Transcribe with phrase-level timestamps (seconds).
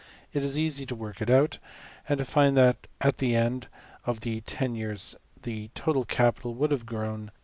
[0.33, 1.59] It is easy to work it out,
[2.09, 3.67] and find that at the end
[4.03, 7.29] of the ten years the total capital \DPPageSep{148.